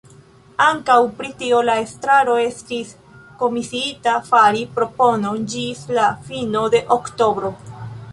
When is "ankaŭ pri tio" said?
0.67-1.57